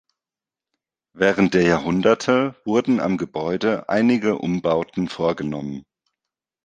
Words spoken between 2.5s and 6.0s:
wurden am Gebäude einige Umbauten vorgenommen.